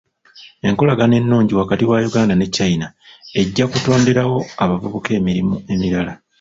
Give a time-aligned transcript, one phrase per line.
[0.67, 2.87] Enkolagana ennungi wakati wa Uganda ne China
[3.39, 6.13] ejja kutonderawo abavubuka emirimu emirala.